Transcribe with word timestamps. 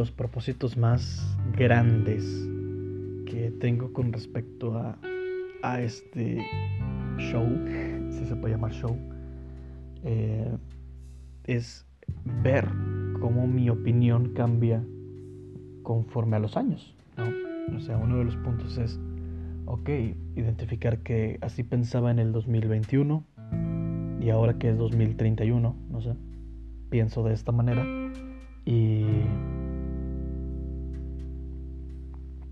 los 0.00 0.10
propósitos 0.10 0.78
más 0.78 1.36
grandes 1.58 2.24
que 3.26 3.52
tengo 3.60 3.92
con 3.92 4.14
respecto 4.14 4.78
a, 4.78 4.96
a 5.62 5.82
este 5.82 6.38
show, 7.18 7.46
si 8.08 8.24
se 8.24 8.34
puede 8.34 8.54
llamar 8.54 8.72
show, 8.72 8.96
eh, 10.02 10.56
es 11.44 11.84
ver 12.42 12.66
cómo 13.20 13.46
mi 13.46 13.68
opinión 13.68 14.32
cambia 14.32 14.82
conforme 15.82 16.36
a 16.36 16.38
los 16.38 16.56
años. 16.56 16.96
¿no? 17.18 17.76
O 17.76 17.80
sea, 17.80 17.98
uno 17.98 18.16
de 18.16 18.24
los 18.24 18.36
puntos 18.36 18.78
es, 18.78 18.98
ok, 19.66 19.90
identificar 20.34 21.00
que 21.00 21.36
así 21.42 21.62
pensaba 21.62 22.10
en 22.10 22.18
el 22.18 22.32
2021 22.32 23.22
y 24.18 24.30
ahora 24.30 24.54
que 24.54 24.70
es 24.70 24.78
2031, 24.78 25.76
no 25.90 26.00
sé, 26.00 26.14
pienso 26.88 27.22
de 27.22 27.34
esta 27.34 27.52
manera 27.52 27.84
y, 28.64 29.04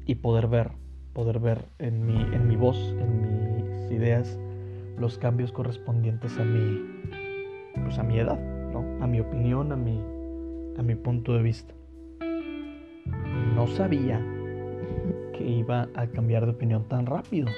y 0.08 0.14
poder 0.14 0.48
ver, 0.48 0.70
poder 1.12 1.38
ver 1.38 1.66
en 1.78 2.06
mi, 2.06 2.14
en 2.34 2.48
mi 2.48 2.56
voz, 2.56 2.78
en 2.98 3.56
mis 3.56 3.92
ideas, 3.92 4.40
los 4.98 5.18
cambios 5.18 5.52
correspondientes 5.52 6.38
a 6.38 6.44
mi, 6.44 6.80
pues 7.84 7.98
a 7.98 8.02
mi 8.02 8.18
edad, 8.18 8.40
¿no? 8.72 9.04
a 9.04 9.06
mi 9.06 9.20
opinión, 9.20 9.70
a 9.70 9.76
mi, 9.76 10.02
a 10.78 10.82
mi 10.82 10.94
punto 10.94 11.34
de 11.34 11.42
vista. 11.42 11.74
No 13.54 13.66
sabía 13.66 14.18
que 15.34 15.46
iba 15.46 15.88
a 15.94 16.06
cambiar 16.06 16.46
de 16.46 16.52
opinión 16.52 16.88
tan 16.88 17.04
rápido. 17.04 17.48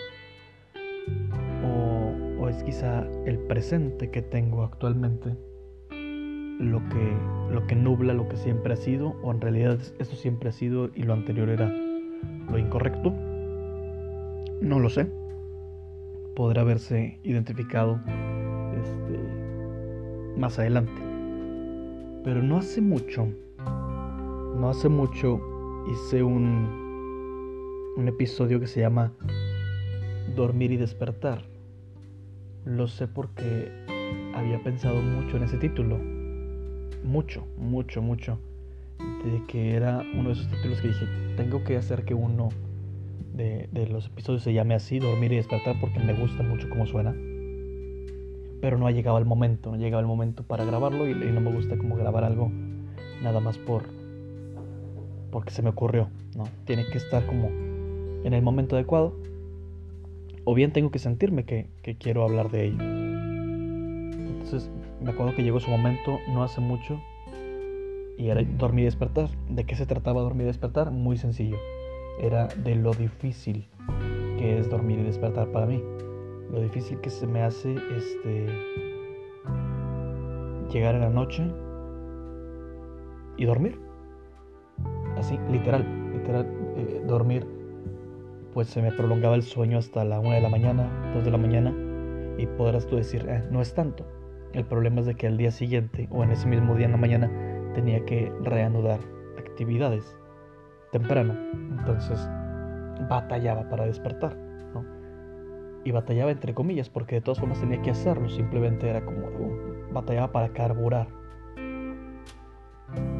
O, 1.64 2.42
o 2.42 2.48
es 2.48 2.64
quizá 2.64 3.06
el 3.26 3.38
presente 3.38 4.10
que 4.10 4.22
tengo 4.22 4.64
actualmente 4.64 5.36
lo 6.58 6.80
que, 6.88 7.16
lo 7.54 7.64
que 7.68 7.76
nubla 7.76 8.12
lo 8.12 8.28
que 8.28 8.36
siempre 8.36 8.72
ha 8.72 8.76
sido, 8.76 9.14
o 9.22 9.30
en 9.30 9.40
realidad 9.40 9.78
eso 10.00 10.16
siempre 10.16 10.48
ha 10.48 10.52
sido 10.52 10.90
y 10.96 11.04
lo 11.04 11.12
anterior 11.12 11.48
era 11.48 11.72
lo 12.50 12.58
incorrecto. 12.58 13.14
No 14.60 14.78
lo 14.78 14.90
sé. 14.90 15.06
Podrá 16.34 16.62
haberse 16.62 17.18
identificado 17.22 18.00
este, 18.78 20.36
más 20.36 20.58
adelante. 20.58 21.00
Pero 22.24 22.42
no 22.42 22.58
hace 22.58 22.80
mucho, 22.80 23.28
no 23.58 24.68
hace 24.68 24.88
mucho 24.88 25.40
hice 25.90 26.22
un, 26.22 27.94
un 27.96 28.08
episodio 28.08 28.60
que 28.60 28.66
se 28.66 28.80
llama 28.80 29.12
Dormir 30.36 30.72
y 30.72 30.76
despertar. 30.76 31.44
Lo 32.64 32.86
sé 32.88 33.08
porque 33.08 33.72
había 34.34 34.62
pensado 34.62 35.00
mucho 35.00 35.38
en 35.38 35.44
ese 35.44 35.56
título 35.56 35.98
mucho, 37.04 37.46
mucho, 37.56 38.02
mucho. 38.02 38.38
De 39.24 39.44
que 39.46 39.74
era 39.74 40.04
uno 40.14 40.30
de 40.30 40.32
esos 40.32 40.48
títulos 40.48 40.80
que 40.80 40.88
dije, 40.88 41.06
tengo 41.36 41.62
que 41.64 41.76
hacer 41.76 42.04
que 42.04 42.14
uno 42.14 42.48
de, 43.34 43.88
los 43.90 44.06
episodios 44.06 44.42
se 44.42 44.52
llame 44.52 44.74
así, 44.74 44.98
dormir 44.98 45.32
y 45.32 45.36
despertar, 45.36 45.76
porque 45.80 45.98
me 46.00 46.14
gusta 46.14 46.42
mucho 46.42 46.68
cómo 46.68 46.86
suena. 46.86 47.14
Pero 48.60 48.78
no 48.78 48.86
ha 48.86 48.90
llegado 48.90 49.18
el 49.18 49.24
momento, 49.24 49.70
no 49.70 49.76
ha 49.76 49.78
llegado 49.78 50.00
el 50.00 50.06
momento 50.06 50.42
para 50.42 50.64
grabarlo 50.64 51.08
y, 51.08 51.14
no 51.14 51.40
me 51.40 51.52
gusta 51.52 51.78
como 51.78 51.96
grabar 51.96 52.24
algo 52.24 52.50
nada 53.22 53.40
más 53.40 53.58
por 53.58 53.84
porque 55.30 55.52
se 55.52 55.62
me 55.62 55.68
ocurrió, 55.68 56.08
¿no? 56.36 56.44
Tiene 56.64 56.84
que 56.86 56.98
estar 56.98 57.24
como 57.24 57.48
en 58.24 58.32
el 58.32 58.42
momento 58.42 58.74
adecuado. 58.74 59.14
O 60.44 60.54
bien 60.54 60.72
tengo 60.72 60.90
que 60.90 60.98
sentirme 60.98 61.44
que, 61.44 61.68
que 61.82 61.96
quiero 61.96 62.24
hablar 62.24 62.50
de 62.50 62.64
ello. 62.64 62.82
Entonces 62.82 64.70
me 65.00 65.10
acuerdo 65.10 65.36
que 65.36 65.44
llegó 65.44 65.60
su 65.60 65.70
momento 65.70 66.18
no 66.28 66.42
hace 66.42 66.60
mucho 66.60 67.00
y 68.20 68.28
era 68.28 68.42
dormir 68.42 68.82
y 68.82 68.84
despertar. 68.84 69.30
¿De 69.48 69.64
qué 69.64 69.74
se 69.74 69.86
trataba 69.86 70.20
dormir 70.20 70.42
y 70.42 70.48
despertar? 70.48 70.90
Muy 70.90 71.16
sencillo. 71.16 71.56
Era 72.20 72.48
de 72.48 72.74
lo 72.74 72.92
difícil 72.92 73.66
que 74.36 74.58
es 74.58 74.68
dormir 74.68 74.98
y 74.98 75.04
despertar 75.04 75.50
para 75.52 75.64
mí. 75.64 75.82
Lo 76.52 76.60
difícil 76.60 77.00
que 77.00 77.08
se 77.08 77.26
me 77.26 77.42
hace 77.42 77.74
este 77.96 78.46
llegar 80.70 80.96
en 80.96 81.00
la 81.00 81.08
noche 81.08 81.50
y 83.38 83.46
dormir. 83.46 83.80
Así, 85.16 85.38
literal, 85.50 86.12
literal, 86.12 86.46
eh, 86.76 87.02
dormir. 87.06 87.46
Pues 88.52 88.68
se 88.68 88.82
me 88.82 88.92
prolongaba 88.92 89.34
el 89.34 89.42
sueño 89.42 89.78
hasta 89.78 90.04
la 90.04 90.20
una 90.20 90.34
de 90.34 90.42
la 90.42 90.50
mañana, 90.50 91.12
2 91.14 91.24
de 91.24 91.30
la 91.30 91.38
mañana, 91.38 91.74
y 92.36 92.46
podrás 92.46 92.86
tú 92.86 92.96
decir, 92.96 93.24
eh, 93.30 93.44
no 93.50 93.62
es 93.62 93.72
tanto. 93.72 94.04
El 94.52 94.66
problema 94.66 95.00
es 95.00 95.06
de 95.06 95.14
que 95.14 95.26
al 95.26 95.38
día 95.38 95.52
siguiente 95.52 96.06
o 96.10 96.22
en 96.22 96.32
ese 96.32 96.48
mismo 96.48 96.74
día 96.74 96.86
en 96.86 96.92
la 96.92 96.98
mañana 96.98 97.49
tenía 97.74 98.04
que 98.04 98.32
reanudar 98.42 99.00
actividades 99.38 100.16
temprano. 100.92 101.34
Entonces 101.78 102.18
batallaba 103.08 103.68
para 103.68 103.86
despertar. 103.86 104.36
¿no? 104.74 104.84
Y 105.84 105.92
batallaba 105.92 106.30
entre 106.30 106.54
comillas 106.54 106.88
porque 106.88 107.16
de 107.16 107.20
todas 107.20 107.38
formas 107.38 107.60
tenía 107.60 107.80
que 107.82 107.90
hacerlo. 107.90 108.28
Simplemente 108.28 108.88
era 108.88 109.04
como 109.04 109.28
batallaba 109.92 110.32
para 110.32 110.48
carburar. 110.50 111.08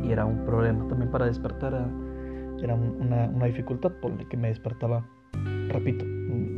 Y 0.02 0.12
era 0.12 0.24
un 0.24 0.44
problema 0.44 0.86
también 0.88 1.10
para 1.10 1.26
despertar. 1.26 1.74
Era, 2.62 2.74
una, 2.74 3.46
dificultad 3.46 3.92
por 4.02 4.12
la 4.12 4.28
que 4.28 4.36
me 4.36 4.48
despertaba. 4.48 5.06
Repito, 5.68 6.04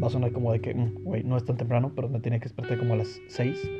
va 0.02 0.06
a 0.06 0.10
sonar 0.10 0.32
como 0.32 0.52
de 0.52 0.60
que 0.60 0.74
mm, 0.74 1.28
no 1.28 1.36
es 1.36 1.44
tan 1.44 1.56
temprano, 1.56 1.92
pero 1.94 2.08
me 2.08 2.18
tenía 2.20 2.38
que 2.40 2.44
despertar 2.44 2.78
como 2.78 2.94
a 2.94 2.96
las 2.96 3.20
6 3.28 3.70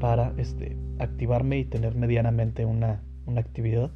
para 0.00 0.32
este, 0.36 0.76
activarme 0.98 1.58
y 1.58 1.64
tener 1.64 1.96
medianamente 1.96 2.64
una, 2.64 3.02
actividad. 3.36 3.90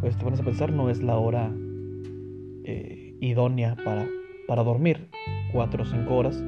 Pues 0.00 0.16
te 0.16 0.24
pones 0.24 0.40
a 0.40 0.44
pensar, 0.44 0.72
no 0.72 0.90
es 0.90 1.02
la 1.02 1.16
hora 1.16 1.50
eh, 2.64 3.16
idónea 3.20 3.76
para, 3.84 4.06
para 4.46 4.62
dormir, 4.62 5.08
4 5.52 5.82
o 5.82 5.86
5 5.86 6.14
horas. 6.14 6.42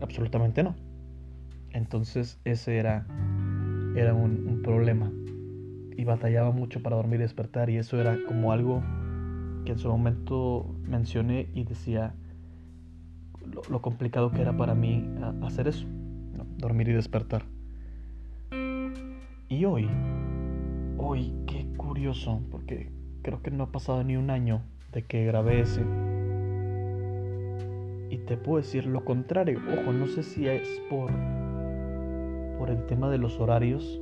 Absolutamente 0.00 0.62
no. 0.62 0.74
Entonces 1.72 2.40
ese 2.44 2.78
era, 2.78 3.06
era 3.94 4.14
un, 4.14 4.60
problema. 4.62 5.10
Y 5.96 6.04
batallaba 6.04 6.50
mucho 6.50 6.82
para 6.82 6.96
dormir 6.96 7.20
y 7.20 7.22
despertar. 7.22 7.70
Y 7.70 7.76
eso 7.76 8.00
era 8.00 8.16
como 8.26 8.52
algo 8.52 8.82
que 9.64 9.72
en 9.72 9.78
su 9.78 9.88
momento 9.88 10.74
mencioné 10.86 11.48
y 11.54 11.64
decía 11.64 12.14
lo 13.68 13.82
complicado 13.82 14.30
que 14.30 14.42
era 14.42 14.56
para 14.56 14.74
mí 14.74 15.08
hacer 15.42 15.68
eso 15.68 15.86
dormir 16.60 16.88
y 16.88 16.92
despertar. 16.92 17.42
Y 19.52 19.64
hoy, 19.64 19.90
hoy, 20.96 21.34
qué 21.48 21.66
curioso, 21.76 22.40
porque 22.52 22.88
creo 23.22 23.42
que 23.42 23.50
no 23.50 23.64
ha 23.64 23.72
pasado 23.72 24.04
ni 24.04 24.16
un 24.16 24.30
año 24.30 24.62
de 24.92 25.04
que 25.04 25.24
grabé 25.24 25.62
ese. 25.62 25.80
Y 28.10 28.18
te 28.18 28.36
puedo 28.36 28.58
decir 28.58 28.86
lo 28.86 29.04
contrario. 29.04 29.58
Ojo, 29.76 29.92
no 29.92 30.06
sé 30.06 30.22
si 30.22 30.46
es 30.46 30.80
por, 30.88 31.10
por 32.58 32.70
el 32.70 32.86
tema 32.86 33.10
de 33.10 33.18
los 33.18 33.40
horarios 33.40 34.00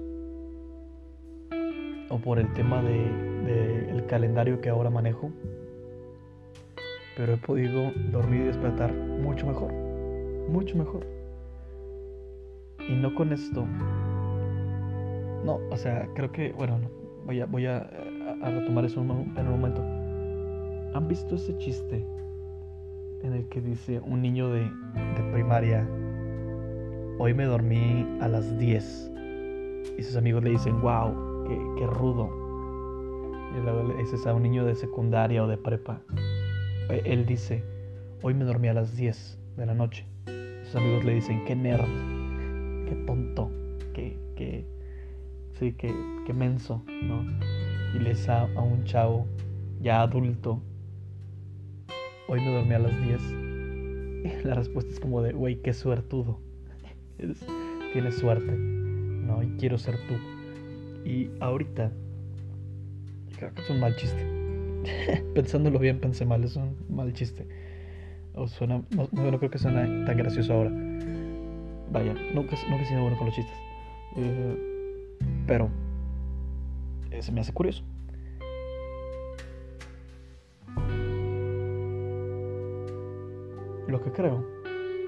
o 2.10 2.18
por 2.18 2.38
el 2.38 2.52
tema 2.52 2.82
del 2.82 3.46
de, 3.46 3.90
el 3.90 4.04
calendario 4.04 4.60
que 4.60 4.68
ahora 4.68 4.90
manejo. 4.90 5.30
Pero 7.16 7.32
he 7.32 7.38
podido 7.38 7.90
dormir 8.12 8.42
y 8.42 8.44
despertar 8.44 8.92
mucho 8.92 9.46
mejor. 9.46 9.72
Mucho 10.50 10.76
mejor. 10.76 11.06
Y 12.86 12.92
no 12.96 13.14
con 13.14 13.32
esto. 13.32 13.66
No, 15.44 15.60
o 15.70 15.76
sea, 15.76 16.08
creo 16.14 16.32
que, 16.32 16.52
bueno, 16.52 16.78
voy 17.24 17.40
a, 17.40 17.46
voy 17.46 17.66
a, 17.66 17.88
retomar 18.42 18.84
eso 18.84 19.00
en 19.00 19.10
un 19.10 19.50
momento. 19.50 19.82
¿Han 20.94 21.08
visto 21.08 21.36
ese 21.36 21.56
chiste 21.58 22.04
en 23.22 23.32
el 23.32 23.48
que 23.48 23.60
dice 23.60 24.00
un 24.00 24.22
niño 24.22 24.48
de, 24.50 24.70
primaria, 25.32 25.86
hoy 27.18 27.34
me 27.34 27.44
dormí 27.44 28.06
a 28.20 28.28
las 28.28 28.58
10? 28.58 29.12
Y 29.98 30.02
sus 30.02 30.16
amigos 30.16 30.44
le 30.44 30.50
dicen, 30.50 30.80
wow, 30.80 31.44
qué, 31.46 31.58
qué 31.78 31.86
rudo. 31.86 32.28
Y 33.56 33.62
luego 33.62 33.84
le 33.88 33.96
dices 33.96 34.26
a 34.26 34.34
un 34.34 34.42
niño 34.42 34.64
de 34.64 34.74
secundaria 34.74 35.42
o 35.42 35.48
de 35.48 35.56
prepa, 35.56 36.00
e, 36.90 37.02
él 37.04 37.26
dice, 37.26 37.64
hoy 38.22 38.34
me 38.34 38.44
dormí 38.44 38.68
a 38.68 38.74
las 38.74 38.96
10 38.96 39.38
de 39.56 39.66
la 39.66 39.74
noche. 39.74 40.06
Sus 40.64 40.76
amigos 40.76 41.04
le 41.04 41.14
dicen, 41.14 41.44
qué 41.46 41.56
nerd 41.56 41.88
qué 42.88 42.94
tonto, 43.06 43.50
qué, 43.92 44.16
qué, 44.34 44.64
sí, 45.58 45.72
qué, 45.72 45.94
qué 46.26 46.32
menso, 46.32 46.82
¿no? 47.02 47.24
Y 47.94 47.98
le 47.98 48.14
a, 48.28 48.42
a 48.42 48.62
un 48.62 48.84
chavo 48.84 49.26
ya 49.80 50.02
adulto, 50.02 50.60
hoy 52.28 52.40
me 52.40 52.52
dormí 52.52 52.74
a 52.74 52.78
las 52.78 53.02
10. 53.04 53.22
Y 54.42 54.44
la 54.46 54.54
respuesta 54.54 54.92
es 54.92 55.00
como 55.00 55.22
de, 55.22 55.32
güey, 55.32 55.60
qué 55.62 55.72
suertudo. 55.72 56.38
tienes 57.92 58.14
suerte, 58.16 58.52
¿no? 58.52 59.42
Y 59.42 59.56
quiero 59.58 59.78
ser 59.78 59.96
tú. 60.06 60.14
Y 61.08 61.30
ahorita, 61.40 61.90
que 63.38 63.62
es 63.62 63.70
un 63.70 63.80
mal 63.80 63.96
chiste. 63.96 64.26
Pensándolo 65.34 65.78
bien, 65.78 65.98
pensé 66.00 66.24
mal, 66.24 66.44
es 66.44 66.56
un 66.56 66.76
mal 66.88 67.12
chiste. 67.12 67.46
O 68.34 68.46
suena, 68.46 68.82
no, 68.90 69.08
creo 69.38 69.50
que 69.50 69.58
suene 69.58 70.04
tan 70.04 70.16
gracioso 70.16 70.52
ahora. 70.52 70.70
Vaya, 71.90 72.14
nunca, 72.34 72.56
nunca 72.68 72.84
he 72.84 73.00
bueno 73.00 73.16
con 73.16 73.26
los 73.26 73.34
chistes. 73.34 73.56
Eh, 74.16 74.77
pero 75.46 75.70
eh, 77.10 77.22
se 77.22 77.32
me 77.32 77.40
hace 77.40 77.52
curioso. 77.52 77.82
Lo 83.86 84.02
que 84.02 84.12
creo 84.12 84.44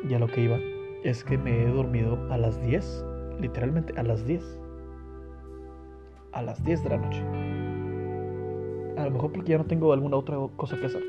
y 0.09 0.15
a 0.15 0.19
lo 0.19 0.27
que 0.27 0.41
iba 0.43 0.59
es 1.05 1.25
que 1.25 1.37
me 1.37 1.63
he 1.63 1.67
dormido 1.67 2.19
a 2.31 2.39
las 2.39 2.61
10, 2.63 3.05
literalmente 3.39 3.93
a 3.99 4.03
las 4.03 4.27
10. 4.27 4.43
A 6.33 6.43
las 6.43 6.65
10 6.65 6.85
de 6.85 6.89
la 6.89 6.97
noche. 6.97 7.23
A 8.97 9.05
lo 9.05 9.11
mejor 9.11 9.33
porque 9.33 9.51
ya 9.51 9.59
no 9.59 9.67
tengo 9.67 9.93
alguna 9.93 10.17
otra 10.17 10.37
cosa 10.57 10.79
que 10.79 10.87
hacer. 10.87 11.03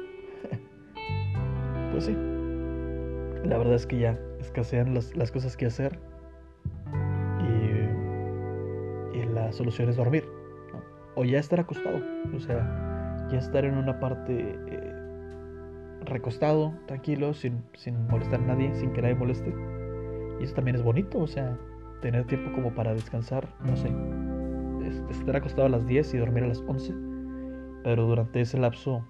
pues 1.91 2.05
sí. 2.05 2.13
La 3.45 3.57
verdad 3.57 3.75
es 3.75 3.87
que 3.87 3.99
ya 3.99 4.19
escasean 4.39 4.93
las, 4.93 5.15
las 5.15 5.31
cosas 5.31 5.57
que 5.57 5.65
hacer 5.65 5.99
la 9.51 9.57
solución 9.57 9.89
es 9.89 9.97
dormir. 9.97 10.25
O 11.15 11.25
ya 11.25 11.39
estar 11.39 11.59
acostado. 11.59 11.99
O 12.33 12.39
sea, 12.39 13.27
ya 13.29 13.39
estar 13.39 13.65
en 13.65 13.77
una 13.77 13.99
parte 13.99 14.57
eh, 14.67 14.93
recostado, 16.05 16.73
tranquilo, 16.87 17.33
sin, 17.33 17.63
sin 17.73 18.07
molestar 18.07 18.39
a 18.39 18.45
nadie, 18.45 18.73
sin 18.75 18.93
que 18.93 19.01
nadie 19.01 19.15
moleste. 19.15 19.53
Y 20.39 20.43
eso 20.43 20.55
también 20.55 20.75
es 20.75 20.83
bonito, 20.83 21.19
o 21.19 21.27
sea, 21.27 21.57
tener 22.01 22.25
tiempo 22.25 22.51
como 22.53 22.73
para 22.73 22.93
descansar, 22.93 23.53
no 23.65 23.75
sé. 23.75 23.91
Estar 25.09 25.35
acostado 25.35 25.65
a 25.65 25.69
las 25.69 25.85
10 25.85 26.13
y 26.13 26.17
dormir 26.17 26.45
a 26.45 26.47
las 26.47 26.61
11. 26.65 26.93
Pero 27.83 28.07
durante 28.07 28.39
ese 28.41 28.57
lapso, 28.57 29.05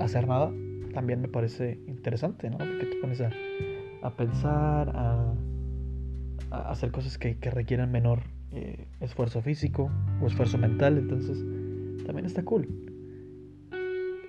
hacer 0.00 0.26
nada 0.26 0.52
también 0.92 1.20
me 1.20 1.28
parece 1.28 1.78
interesante, 1.86 2.50
¿no? 2.50 2.58
Porque 2.58 2.86
te 2.86 2.96
pones 2.96 3.20
a, 3.20 4.10
pensar, 4.16 4.90
a, 4.94 5.34
hacer 6.50 6.90
cosas 6.90 7.16
que, 7.18 7.38
que 7.38 7.50
requieran 7.50 7.92
menor 7.92 8.37
eh, 8.52 8.86
esfuerzo 9.00 9.42
físico 9.42 9.90
o 10.20 10.26
esfuerzo 10.26 10.58
mental. 10.58 10.98
Entonces, 10.98 11.38
también 12.04 12.26
está 12.26 12.42
cool. 12.44 12.68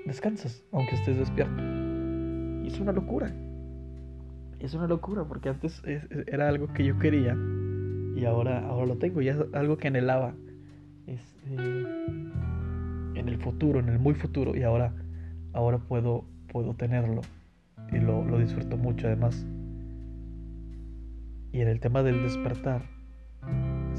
Descansas, 0.06 0.64
aunque 0.72 0.96
estés 0.96 1.18
despierto. 1.18 1.62
Y 2.64 2.68
es 2.68 2.80
una 2.80 2.92
locura 2.92 3.34
es 4.60 4.74
una 4.74 4.88
locura 4.88 5.24
porque 5.24 5.50
antes 5.50 5.82
era 6.28 6.50
algo 6.50 6.68
que 6.74 6.84
yo 6.84 7.00
quería 7.00 7.38
y 8.16 8.26
ahora, 8.26 8.68
ahora 8.68 8.88
lo 8.88 8.98
tengo, 8.98 9.22
ya 9.22 9.32
es 9.32 9.40
algo 9.54 9.78
que 9.78 9.88
anhelaba 9.88 10.34
este, 11.08 11.56
en 11.56 13.28
el 13.28 13.38
futuro, 13.38 13.80
en 13.80 13.90
el 13.90 14.00
muy 14.00 14.14
futuro 14.14 14.56
y 14.56 14.64
ahora, 14.64 14.94
ahora 15.54 15.78
puedo, 15.78 16.26
puedo 16.52 16.76
tenerlo 16.76 17.22
y 17.92 18.00
lo, 18.00 18.26
lo 18.26 18.40
disfruto 18.40 18.76
mucho 18.76 19.08
además. 19.08 19.46
Y 21.52 21.62
en 21.62 21.68
el 21.68 21.80
tema 21.80 22.04
del 22.04 22.22
despertar, 22.22 22.84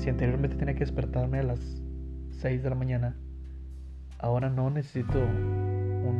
si 0.00 0.08
anteriormente 0.11 0.56
tenía 0.56 0.75
que 0.75 0.81
despertarme 0.81 1.38
a 1.38 1.43
las 1.44 1.61
6 2.31 2.62
de 2.62 2.70
la 2.70 2.75
mañana, 2.75 3.17
ahora 4.19 4.50
no 4.50 4.70
necesito 4.70 5.19
un, 5.19 6.17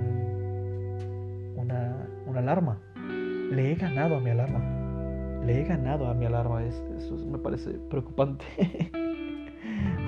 una, 1.56 2.06
una 2.27 2.38
alarma 2.41 2.79
le 3.50 3.73
he 3.73 3.75
ganado 3.75 4.17
a 4.17 4.21
mi 4.21 4.31
alarma. 4.31 4.61
Le 5.44 5.61
he 5.61 5.65
ganado 5.65 6.09
a 6.09 6.15
mi 6.15 6.27
alarma. 6.27 6.62
eso 6.62 7.17
me 7.27 7.38
parece 7.38 7.71
preocupante. 7.91 8.44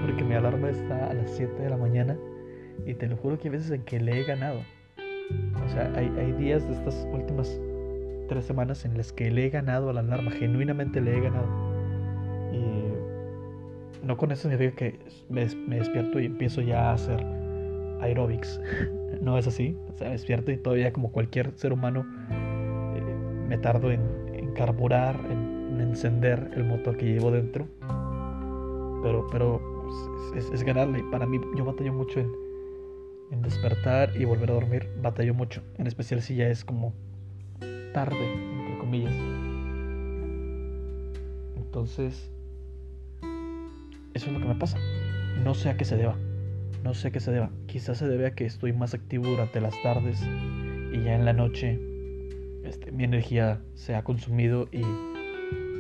Porque 0.01 0.23
mi 0.25 0.35
alarma 0.35 0.71
está 0.71 1.11
a 1.11 1.15
las 1.15 1.31
7 1.31 1.61
de 1.61 1.71
la 1.71 1.77
mañana. 1.77 2.17
Y 2.87 2.95
te 2.95 3.09
lo 3.09 3.17
juro 3.17 3.39
que 3.39 3.49
hay 3.49 3.53
veces 3.53 3.71
en 3.73 3.83
que 3.83 4.01
le 4.01 4.21
he 4.21 4.25
ganado. 4.25 4.61
O 5.65 5.69
sea, 5.69 5.93
hay, 5.97 6.13
hay 6.19 6.33
días 6.33 6.67
de 6.67 6.75
estas 6.75 7.07
últimas 7.13 7.61
tres 8.29 8.45
semanas 8.45 8.85
en 8.85 8.97
las 8.97 9.13
que 9.13 9.31
le 9.31 9.47
he 9.47 9.51
ganado 9.51 9.91
a 9.91 9.93
la 9.93 10.01
alarma. 10.01 10.31
Genuinamente 10.31 11.01
le 11.01 11.17
he 11.17 11.21
ganado. 11.21 11.49
Y 12.53 12.92
no 14.03 14.17
con 14.17 14.33
eso 14.33 14.49
significa 14.49 14.77
que 14.77 14.99
me, 15.29 15.47
despierto 15.47 16.21
y 16.21 16.27
empiezo 16.27 16.61
ya 16.61 16.91
a 16.91 16.95
hacer 16.95 17.25
aerobics. 18.01 18.61
no 19.21 19.39
es 19.39 19.47
así. 19.47 19.77
O 19.93 19.97
sea, 19.97 20.09
me 20.09 20.13
despierto 20.13 20.51
y 20.51 20.57
todavía 20.57 20.93
como 20.93 21.13
cualquier 21.13 21.53
ser 21.57 21.73
humano 21.73 22.05
me 23.49 23.59
tardo 23.59 23.91
en, 23.91 24.01
carburar, 24.55 25.19
en, 25.31 25.81
encender 25.81 26.51
el 26.55 26.65
motor 26.65 26.97
que 26.97 27.07
llevo 27.07 27.31
dentro. 27.31 27.67
Pero, 29.03 29.27
pero 29.31 29.61
pues, 30.33 30.51
es, 30.53 30.63
ganarle. 30.63 31.05
Para 31.11 31.27
mí, 31.27 31.41
yo 31.57 31.65
batallo 31.65 31.93
mucho 31.93 32.21
en, 32.21 32.33
en 33.31 33.43
despertar 33.43 34.17
y 34.17 34.25
volver 34.25 34.51
a 34.51 34.55
dormir. 34.55 34.89
Batallo 35.03 35.35
mucho. 35.35 35.63
En 35.79 35.87
especial 35.87 36.23
si 36.23 36.37
ya 36.37 36.49
es 36.49 36.65
como 36.65 36.95
tarde, 37.93 38.33
entre 38.33 38.79
comillas. 38.79 39.15
Entonces, 41.57 42.31
eso 44.15 44.27
es 44.27 44.33
lo 44.33 44.41
que 44.41 44.47
me 44.47 44.55
pasa. 44.55 44.79
No 45.43 45.55
sé 45.55 45.71
a 45.71 45.77
qué 45.77 45.85
se 45.85 45.97
deba. 45.97 46.17
No 46.85 46.95
sé 46.95 47.09
a 47.09 47.11
qué 47.11 47.21
se 47.21 47.31
deba. 47.31 47.51
Quizás 47.67 47.99
se 47.99 48.09
debe 48.09 48.27
a 48.27 48.35
que 48.35 48.45
estoy 48.45 48.73
más 48.73 48.95
activo 48.95 49.27
durante 49.27 49.61
las 49.61 49.75
tardes 49.83 50.21
y 50.93 51.03
ya 51.03 51.15
en 51.15 51.25
la 51.25 51.33
noche 51.33 51.81
este, 52.65 52.93
mi 52.93 53.05
energía 53.05 53.61
se 53.75 53.95
ha 53.95 54.05
consumido 54.05 54.69
y, 54.73 54.83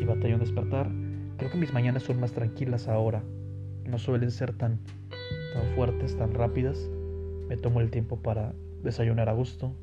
y 0.01 0.05
batallo 0.05 0.35
en 0.35 0.41
despertar. 0.41 0.91
Creo 1.37 1.51
que 1.51 1.59
mis 1.59 1.73
mañanas 1.73 2.05
son 2.05 2.21
más 2.21 2.33
tranquilas 2.33 2.89
ahora. 2.89 3.23
No 3.85 3.99
suelen 3.99 4.31
ser 4.31 4.53
tan, 4.53 4.79
tan 5.55 5.75
fuertes, 5.75 6.17
tan 6.17 6.35
rápidas. 6.35 6.79
Me 7.49 7.57
tomo 7.57 7.81
el 7.81 7.91
tiempo 7.91 8.17
para 8.17 8.53
desayunar 8.83 9.29
a 9.29 9.33
gusto, 9.33 9.75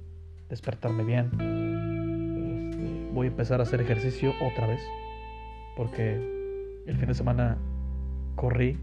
despertarme 0.49 1.03
bien. 1.03 1.31
Este, 1.33 3.13
voy 3.13 3.27
a 3.27 3.29
empezar 3.29 3.59
a 3.59 3.63
hacer 3.63 3.81
ejercicio 3.81 4.33
otra 4.41 4.67
vez. 4.67 4.81
Porque 5.75 6.15
el 6.85 6.95
fin 6.97 7.07
de 7.07 7.13
semana 7.13 7.57
corrí 8.39 8.77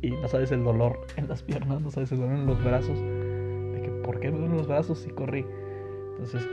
y 0.00 0.10
no 0.10 0.28
sabes 0.28 0.52
el 0.52 0.62
dolor 0.62 1.00
en 1.16 1.26
las 1.28 1.42
piernas, 1.42 1.82
no 1.82 1.90
sabes 1.90 2.12
el 2.12 2.20
dolor 2.20 2.36
en 2.36 2.46
los 2.46 2.62
brazos. 2.62 3.00
De 3.00 3.82
que, 3.82 3.90
¿por 4.04 4.20
qué 4.20 4.30
me 4.30 4.38
duelen 4.38 4.56
los 4.56 4.68
brazos 4.68 5.00
si 5.00 5.10
corrí? 5.10 5.44
Entonces 6.12 6.48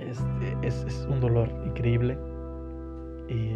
este, 0.00 0.66
es, 0.66 1.06
un 1.08 1.20
dolor 1.20 1.48
increíble. 1.64 2.18
Y 3.28 3.52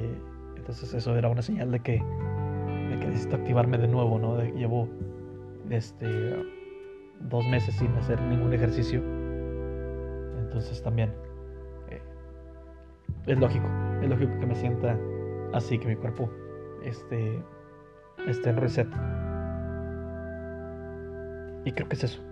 entonces 0.56 0.94
eso 0.94 1.16
era 1.16 1.28
una 1.28 1.42
señal 1.42 1.72
de 1.72 1.80
que, 1.80 2.00
necesito 2.00 3.36
activarme 3.36 3.76
de 3.76 3.88
nuevo, 3.88 4.18
¿no? 4.18 4.40
llevo 4.40 4.88
este, 5.70 6.06
dos 7.20 7.44
meses 7.48 7.74
sin 7.74 7.88
hacer 7.96 8.20
ningún 8.22 8.52
ejercicio. 8.52 9.02
Entonces 10.38 10.80
también 10.80 11.10
eh, 11.90 12.00
es 13.26 13.38
lógico, 13.38 13.66
es 14.00 14.08
lógico 14.08 14.32
que 14.38 14.46
me 14.46 14.54
sienta 14.54 14.96
así, 15.52 15.78
que 15.78 15.88
mi 15.88 15.96
cuerpo 15.96 16.30
este, 16.84 17.42
esté 18.26 18.50
en 18.50 18.56
reset. 18.56 18.88
Y 21.64 21.72
creo 21.72 21.88
que 21.88 21.94
es 21.94 22.04
eso. 22.04 22.22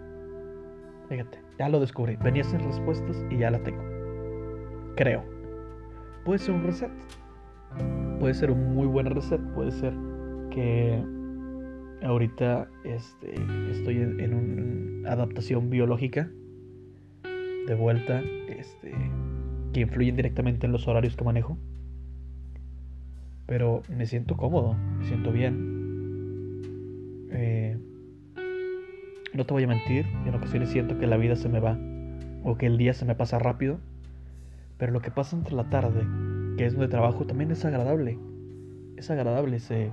Fíjate, 1.09 1.41
ya 1.59 1.69
lo 1.69 1.81
descubrí. 1.81 2.17
Venía 2.17 2.45
sin 2.45 2.61
respuestas 2.61 3.25
y 3.31 3.39
ya 3.39 3.51
la 3.51 3.59
tengo. 3.63 3.83
Creo. 4.97 5.25
Puede 6.25 6.39
ser 6.39 6.55
un 6.55 6.65
reset. 6.65 6.91
Puede 8.21 8.35
ser 8.35 8.51
un 8.51 8.75
muy 8.75 8.87
buen 8.87 9.07
reset. 9.07 9.41
Puede 9.55 9.73
ser 9.73 9.95
que 10.51 11.03
ahorita 12.03 12.69
este, 12.85 13.35
estoy 13.71 13.97
en, 13.97 14.35
una 14.35 15.13
adaptación 15.13 15.71
biológica 15.71 16.31
de 17.67 17.75
vuelta 17.75 18.21
este, 18.49 18.93
que 19.73 19.81
influyen 19.81 20.17
directamente 20.17 20.67
en 20.67 20.73
los 20.73 20.87
horarios 20.89 21.17
que 21.17 21.25
manejo. 21.25 21.59
Pero 23.53 23.83
me 23.95 24.07
siento 24.07 24.39
cómodo, 24.39 24.75
me 24.99 25.05
siento 25.05 25.31
bien. 25.31 26.63
Eh, 27.31 27.77
no 29.35 29.45
te 29.45 29.53
voy 29.53 29.65
a 29.65 29.67
mentir, 29.67 30.07
en 30.25 30.35
ocasiones 30.35 30.71
siento 30.71 30.99
que 30.99 31.07
la 31.07 31.19
vida 31.19 31.37
se 31.37 31.51
me 31.51 31.61
va 31.61 31.79
o 32.43 32.57
que 32.57 32.65
el 32.65 32.79
día 32.79 32.95
se 32.95 33.05
me 33.05 33.15
pasa 33.15 33.39
rápido 33.39 33.79
pero 34.83 34.91
lo 34.91 35.01
que 35.01 35.13
pasa 35.13 35.37
entre 35.37 35.55
la 35.55 35.71
tarde, 35.71 36.05
que 36.59 36.67
es 36.67 36.73
donde 36.73 36.89
trabajo, 36.89 37.25
también 37.25 37.53
es 37.53 37.65
agradable. 37.65 38.19
Es 38.97 39.13
agradable, 39.13 39.61
se, 39.61 39.93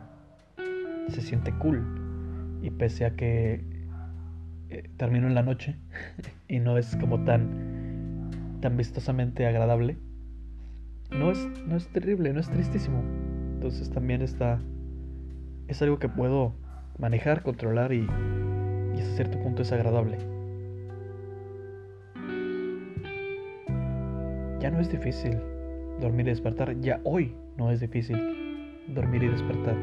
se 1.09 1.21
siente 1.21 1.53
cool. 1.59 2.57
Y 2.63 2.71
pese 2.71 3.05
a 3.05 3.15
que 3.15 3.63
eh, 4.69 4.89
termino 4.97 5.27
en 5.27 5.35
la 5.35 5.43
noche 5.43 5.75
y 6.47 6.57
no 6.57 6.79
es 6.79 6.95
como 6.95 7.23
tan, 7.23 8.31
tan 8.61 8.77
vistosamente 8.77 9.45
agradable, 9.45 9.99
no 11.11 11.29
es, 11.29 11.47
no 11.67 11.75
es 11.75 11.87
terrible, 11.89 12.33
no 12.33 12.39
es 12.39 12.49
tristísimo. 12.49 13.03
Entonces 13.59 13.89
también 13.89 14.21
está, 14.21 14.57
es 15.67 15.81
algo 15.81 15.99
que 15.99 16.07
puedo 16.07 16.53
manejar, 16.97 17.43
controlar 17.43 17.91
y, 17.91 18.07
hasta 18.93 19.15
cierto 19.17 19.37
punto 19.37 19.63
es 19.63 19.71
agradable. 19.73 20.17
Ya 24.61 24.71
no 24.71 24.79
es 24.79 24.89
difícil 24.89 25.37
dormir 25.99 26.27
y 26.27 26.29
despertar. 26.29 26.79
Ya 26.79 27.01
hoy 27.03 27.35
no 27.57 27.69
es 27.69 27.81
difícil 27.81 28.17
dormir 28.87 29.23
y 29.23 29.27
despertar. 29.27 29.75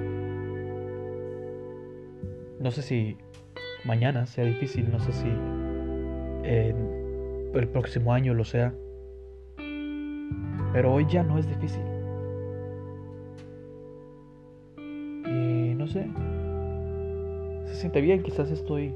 No 2.59 2.71
sé 2.71 2.81
si 2.81 3.19
mañana 3.85 4.25
sea 4.25 4.47
difícil, 4.47 4.91
no 4.91 5.01
sé 5.01 5.13
si 5.13 5.29
el 6.45 7.69
próximo 7.69 8.15
año 8.15 8.33
lo 8.33 8.45
sea. 8.45 8.73
Pero 10.73 10.95
hoy 10.95 11.07
ya 11.11 11.23
no 11.23 11.37
es 11.37 11.47
difícil. 11.47 11.96
Se 17.67 17.75
siente 17.75 18.01
bien, 18.01 18.23
quizás 18.23 18.51
estoy 18.51 18.95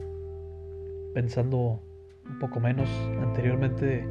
pensando 1.14 1.80
un 2.26 2.38
poco 2.38 2.61
menos. 2.61 2.88
Anteriormente 3.23 4.04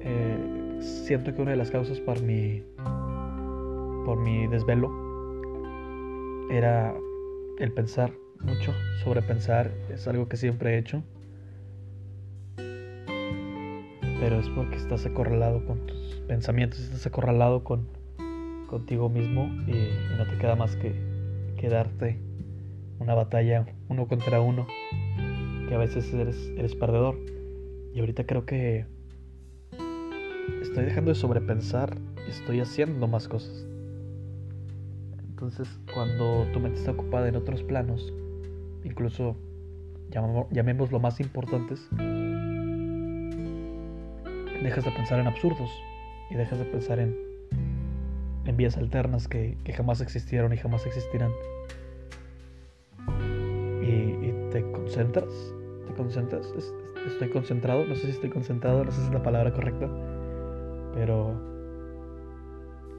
eh, 0.00 0.78
siento 0.80 1.34
que 1.34 1.42
una 1.42 1.52
de 1.52 1.56
las 1.56 1.70
causas 1.70 2.00
por 2.00 2.20
mi, 2.22 2.62
por 4.04 4.18
mi 4.18 4.46
desvelo 4.48 4.90
era 6.50 6.94
el 7.58 7.72
pensar 7.72 8.12
mucho, 8.40 8.72
sobrepensar, 9.02 9.70
es 9.92 10.06
algo 10.06 10.28
que 10.28 10.36
siempre 10.36 10.74
he 10.74 10.78
hecho. 10.78 11.02
Pero 14.20 14.40
es 14.40 14.48
porque 14.50 14.76
estás 14.76 15.06
acorralado 15.06 15.64
con 15.64 15.86
tus 15.86 16.22
pensamientos, 16.26 16.80
estás 16.80 17.06
acorralado 17.06 17.62
con, 17.64 17.86
contigo 18.68 19.08
mismo 19.08 19.46
y, 19.66 20.16
no 20.16 20.26
te 20.26 20.36
queda 20.38 20.56
más 20.56 20.76
que, 20.76 20.92
quedarte 21.58 22.18
una 22.98 23.14
batalla 23.14 23.66
uno 23.88 24.08
contra 24.08 24.40
uno, 24.40 24.66
que 25.68 25.74
a 25.74 25.78
veces 25.78 26.12
eres, 26.14 26.50
eres 26.56 26.74
perdedor. 26.74 27.18
Y 27.94 28.00
ahorita 28.00 28.24
creo 28.24 28.46
que 28.46 28.86
estoy 30.62 30.84
dejando 30.84 31.10
de 31.10 31.14
sobrepensar 31.14 31.98
y 32.26 32.30
estoy 32.30 32.60
haciendo 32.60 33.06
más 33.06 33.28
cosas. 33.28 33.66
Entonces, 35.28 35.68
cuando 35.92 36.46
tu 36.52 36.60
mente 36.60 36.78
está 36.78 36.92
ocupada 36.92 37.28
en 37.28 37.36
otros 37.36 37.62
planos, 37.62 38.12
incluso 38.84 39.36
llamemos 40.50 40.90
lo 40.90 41.00
más 41.00 41.20
importantes, 41.20 41.86
dejas 44.62 44.84
de 44.84 44.90
pensar 44.90 45.20
en 45.20 45.26
absurdos 45.26 45.70
y 46.30 46.34
dejas 46.34 46.58
de 46.58 46.64
pensar 46.64 46.98
en, 46.98 47.27
en 48.48 48.56
vías 48.56 48.78
alternas 48.78 49.28
que, 49.28 49.56
jamás 49.76 50.00
existieron 50.00 50.52
y 50.54 50.56
jamás 50.56 50.86
existirán. 50.86 51.30
Y, 53.82 54.32
te 54.50 54.62
concentras, 54.72 55.28
te 55.86 55.92
concentras, 55.92 56.50
estoy 57.06 57.28
concentrado, 57.28 57.84
no 57.84 57.94
sé 57.94 58.06
si 58.06 58.10
estoy 58.12 58.30
concentrado, 58.30 58.84
no 58.84 58.90
sé 58.90 59.00
si 59.00 59.06
es 59.06 59.12
la 59.12 59.22
palabra 59.22 59.52
correcta, 59.52 59.86
pero, 60.94 61.38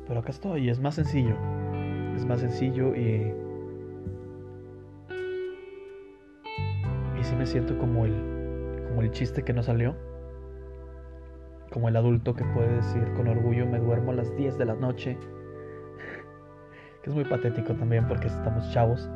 pero 0.08 0.20
acá 0.20 0.30
estoy, 0.30 0.70
es 0.70 0.80
más 0.80 0.94
sencillo, 0.96 1.36
es 2.16 2.24
más 2.26 2.42
sencillo 2.42 2.96
y 2.96 3.34
y 7.20 7.24
si 7.24 7.36
me 7.36 7.46
siento 7.46 7.78
como 7.80 8.06
el 8.06 8.86
como 8.88 9.02
el 9.02 9.12
chiste 9.12 9.44
que 9.44 9.52
no 9.52 9.62
salió 9.62 9.94
como 11.70 11.90
el 11.90 11.96
adulto 11.98 12.34
que 12.34 12.46
puede 12.46 12.76
decir 12.76 13.04
con 13.18 13.28
orgullo 13.28 13.66
me 13.66 13.80
duermo 13.80 14.12
a 14.12 14.16
las 14.16 14.34
10 14.38 14.58
de 14.58 14.66
la 14.66 14.76
noche 14.76 15.18
que 17.04 17.10
es 17.10 17.16
muy 17.16 17.26
patético 17.26 17.74
también 17.74 18.08
porque 18.08 18.28
estamos 18.28 18.70
chavos 18.72 19.10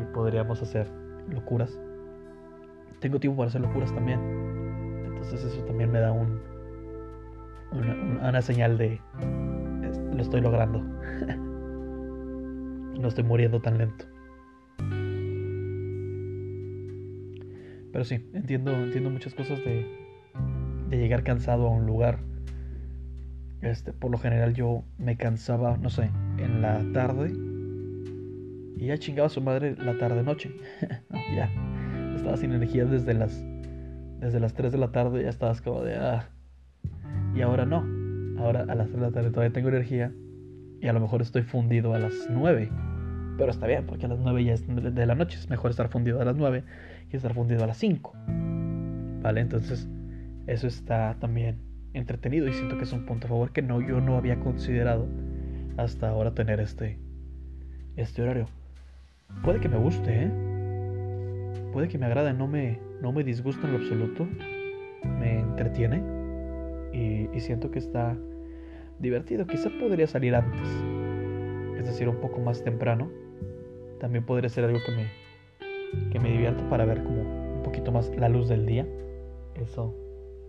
y 0.00 0.14
podríamos 0.14 0.62
hacer 0.62 0.86
locuras 1.28 1.78
tengo 3.00 3.18
tiempo 3.18 3.38
para 3.38 3.48
hacer 3.48 3.60
locuras 3.60 3.94
también 3.94 4.20
entonces 5.06 5.44
eso 5.44 5.64
también 5.64 5.90
me 5.90 6.00
da 6.00 6.12
un 6.12 6.40
una, 7.72 8.28
una 8.28 8.42
señal 8.42 8.78
de 8.78 9.00
lo 10.12 10.22
estoy 10.22 10.40
logrando 10.40 10.80
no 13.04 13.08
estoy 13.08 13.24
muriendo 13.24 13.60
tan 13.60 13.78
lento. 13.78 14.06
Pero 17.92 18.04
sí, 18.04 18.28
entiendo, 18.32 18.72
entiendo 18.72 19.10
muchas 19.10 19.34
cosas 19.34 19.58
de, 19.58 19.86
de 20.88 20.96
llegar 20.96 21.22
cansado 21.22 21.68
a 21.68 21.70
un 21.70 21.86
lugar. 21.86 22.18
Este, 23.60 23.92
por 23.92 24.10
lo 24.10 24.18
general 24.18 24.54
yo 24.54 24.84
me 24.98 25.16
cansaba, 25.16 25.76
no 25.76 25.90
sé, 25.90 26.10
en 26.38 26.62
la 26.62 26.82
tarde 26.92 27.32
y 28.76 28.86
ya 28.86 28.98
chingaba 28.98 29.28
su 29.28 29.40
madre 29.40 29.76
la 29.78 29.96
tarde 29.98 30.22
noche. 30.22 30.50
ya. 31.34 31.50
Estaba 32.14 32.36
sin 32.36 32.52
energía 32.52 32.84
desde 32.84 33.14
las 33.14 33.44
desde 34.20 34.40
las 34.40 34.54
3 34.54 34.72
de 34.72 34.78
la 34.78 34.90
tarde, 34.90 35.22
ya 35.22 35.28
estabas 35.28 35.60
como 35.60 35.82
de 35.82 35.96
ah. 35.96 36.30
Y 37.34 37.42
ahora 37.42 37.66
no. 37.66 37.84
Ahora 38.38 38.62
a 38.68 38.74
las 38.74 38.88
3 38.88 39.00
de 39.00 39.06
la 39.06 39.12
tarde 39.12 39.30
todavía 39.30 39.52
tengo 39.52 39.68
energía 39.68 40.12
y 40.80 40.88
a 40.88 40.92
lo 40.92 41.00
mejor 41.00 41.22
estoy 41.22 41.42
fundido 41.42 41.94
a 41.94 41.98
las 41.98 42.12
9. 42.30 42.70
Pero 43.36 43.50
está 43.50 43.66
bien, 43.66 43.84
porque 43.86 44.06
a 44.06 44.08
las 44.08 44.18
9 44.20 44.44
ya 44.44 44.54
es 44.54 44.64
de 44.66 45.06
la 45.06 45.14
noche. 45.14 45.38
Es 45.38 45.50
mejor 45.50 45.70
estar 45.70 45.88
fundido 45.88 46.20
a 46.20 46.24
las 46.24 46.36
9 46.36 46.62
que 47.10 47.16
estar 47.16 47.34
fundido 47.34 47.64
a 47.64 47.66
las 47.66 47.78
5. 47.78 48.12
¿Vale? 49.22 49.40
Entonces, 49.40 49.88
eso 50.46 50.66
está 50.66 51.16
también 51.18 51.58
entretenido 51.94 52.48
y 52.48 52.52
siento 52.52 52.76
que 52.76 52.84
es 52.84 52.92
un 52.92 53.06
punto 53.06 53.26
a 53.26 53.30
favor 53.30 53.52
que 53.52 53.62
no, 53.62 53.80
yo 53.80 54.00
no 54.00 54.16
había 54.16 54.38
considerado 54.40 55.06
hasta 55.76 56.08
ahora 56.08 56.34
tener 56.34 56.60
este, 56.60 56.98
este 57.96 58.22
horario. 58.22 58.46
Puede 59.42 59.60
que 59.60 59.68
me 59.68 59.78
guste, 59.78 60.24
¿eh? 60.24 60.30
Puede 61.72 61.88
que 61.88 61.98
me 61.98 62.06
agrade, 62.06 62.32
no 62.32 62.46
me, 62.46 62.78
no 63.00 63.12
me 63.12 63.24
disgusta 63.24 63.66
en 63.66 63.72
lo 63.72 63.78
absoluto. 63.78 64.26
Me 65.18 65.40
entretiene. 65.40 66.02
Y, 66.92 67.40
siento 67.40 67.70
que 67.70 67.80
está 67.80 68.16
divertido. 69.00 69.46
Quizá 69.46 69.68
podría 69.80 70.06
salir 70.06 70.36
antes, 70.36 70.68
es 71.76 71.84
decir, 71.84 72.08
un 72.08 72.20
poco 72.20 72.38
más 72.38 72.62
temprano. 72.62 73.10
También 73.98 74.24
podría 74.24 74.48
ser 74.48 74.64
algo 74.64 74.78
que 74.86 74.92
me, 74.92 76.10
que 76.10 76.20
me 76.20 76.30
divierta 76.30 76.66
para 76.70 76.84
ver 76.84 77.02
como 77.02 77.22
un 77.56 77.62
poquito 77.64 77.90
más 77.90 78.14
la 78.16 78.28
luz 78.28 78.48
del 78.48 78.66
día. 78.66 78.86
Eso 79.56 79.94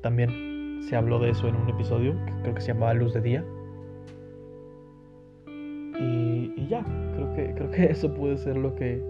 también 0.03 0.82
se 0.88 0.96
habló 0.96 1.20
de 1.20 1.32
eso 1.32 1.48
en 1.48 1.55
un 1.55 1.67
episodio 1.67 2.15
que 2.25 2.34
creo 2.44 2.53
que 2.53 2.62
se 2.62 2.67
llamaba 2.67 2.94
Luz 2.94 3.13
de 3.13 3.22
Día. 3.22 3.44
Creo 6.84 7.34
que, 7.34 7.53
creo 7.53 7.72
que 7.72 7.86
eso 7.91 8.13
puede 8.13 8.38
ser 8.38 8.58
lo 8.58 8.75
que, 8.75 9.01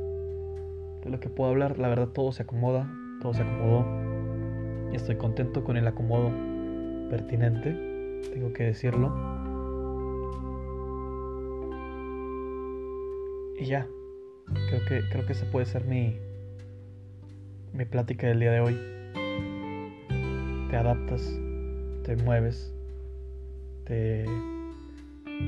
de 1.04 1.10
lo 1.10 1.20
que 1.20 1.30
puedo 1.30 1.50
hablar. 1.50 1.80
La 1.80 1.88
verdad 1.88 2.10
todo 2.10 2.32
se 2.32 2.44
acomoda, 2.44 2.92
todo 3.22 3.34
se 3.34 3.42
acomodó. 3.42 3.86
Y 4.92 4.96
estoy 4.96 5.16
contento 5.16 5.64
con 5.64 5.78
el 5.78 5.88
acomodo 5.88 6.32
pertinente 7.10 7.96
tengo 8.34 8.54
que 8.54 8.64
decirlo. 8.64 9.14
Y 13.58 13.66
ya, 13.66 13.88
creo 14.70 14.86
que, 14.88 15.10
creo 15.10 15.26
que 15.26 15.34
esa 15.34 15.50
puede 15.52 15.66
ser 15.66 15.86
mi, 15.86 16.18
mi 17.74 17.86
plática 17.86 18.28
del 18.28 18.40
día 18.40 18.52
de 18.52 18.60
hoy. 18.60 18.78
Te 20.70 20.76
adaptas, 20.76 21.40
te 22.04 22.18
mueves, 22.18 22.74
te 23.86 24.26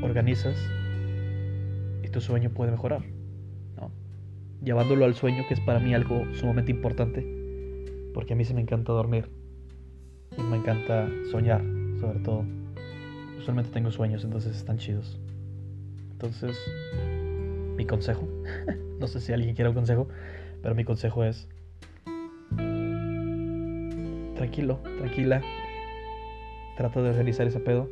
organizas 0.02 0.58
y 2.08 2.10
tu 2.10 2.22
sueño 2.22 2.50
puede 2.50 2.72
mejorar. 2.72 3.04
¿no? 3.76 3.92
Llevándolo 4.64 5.06
al 5.06 5.14
sueño, 5.14 5.44
que 5.48 5.54
es 5.54 5.60
para 5.60 5.80
mí 5.80 5.94
algo 5.94 6.24
sumamente 6.34 6.72
importante, 6.72 7.26
porque 8.14 8.34
a 8.34 8.36
mí 8.36 8.46
se 8.46 8.54
me 8.54 8.62
encanta 8.62 8.94
dormir 8.94 9.30
y 10.38 10.42
me 10.42 10.58
encanta 10.58 11.10
soñar, 11.32 11.62
sobre 12.00 12.20
todo 12.20 12.46
usualmente 13.38 13.72
tengo 13.72 13.92
sueños, 13.92 14.24
entonces 14.24 14.56
están 14.56 14.78
chidos. 14.78 15.20
Entonces, 16.12 16.58
mi 17.76 17.86
consejo, 17.86 18.28
no 19.00 19.08
sé 19.08 19.20
si 19.20 19.34
alguien 19.34 19.54
quiere 19.54 19.70
un 19.70 19.76
consejo, 19.76 20.08
pero 20.62 20.76
mi 20.76 20.84
consejo 20.84 21.24
es, 21.24 21.48
tranquilo, 24.36 24.80
tranquila, 24.98 25.42
trata 26.78 27.02
de 27.02 27.10
organizar 27.10 27.48
ese 27.48 27.60
pedo. 27.60 27.90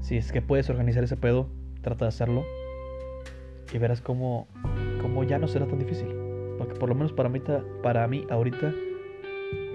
Si 0.00 0.16
es 0.16 0.32
que 0.32 0.42
puedes 0.42 0.68
organizar 0.68 1.04
ese 1.04 1.16
pedo, 1.16 1.48
trata 1.80 2.06
de 2.06 2.08
hacerlo. 2.08 2.44
Y 3.74 3.78
verás 3.78 4.00
cómo, 4.00 4.46
cómo 5.02 5.24
ya 5.24 5.38
no 5.38 5.48
será 5.48 5.66
tan 5.66 5.80
difícil. 5.80 6.08
Porque 6.56 6.74
por 6.74 6.88
lo 6.88 6.94
menos 6.94 7.12
para 7.12 7.28
mí, 7.28 7.42
para 7.82 8.08
mí 8.08 8.24
ahorita 8.30 8.72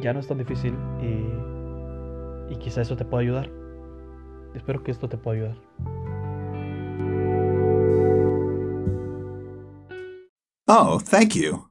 ya 0.02 0.14
no 0.14 0.20
es 0.20 0.28
tan 0.28 0.38
difícil 0.38 0.74
y, 1.02 2.54
y 2.54 2.56
quizá 2.58 2.82
eso 2.82 2.96
te 2.96 3.06
pueda 3.06 3.22
ayudar. 3.22 3.52
Espero 4.56 4.82
que 4.82 4.92
esto 4.92 5.08
te 5.08 5.18
pueda 5.18 5.38
ayudar. 5.38 5.58
Oh, 10.68 11.00
thank 11.00 11.36
you. 11.36 11.69